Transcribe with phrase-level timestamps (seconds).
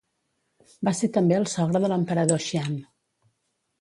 [0.87, 2.83] Va ser també el sogre de l'Emperador Xian.